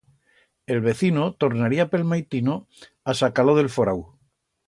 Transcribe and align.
El 0.75 0.79
vecino 0.85 1.25
tornaría 1.43 1.85
pel 1.91 2.07
maitino 2.13 2.57
a 3.13 3.17
sacar-lo 3.21 3.57
d'el 3.59 3.73
forau. 3.77 4.05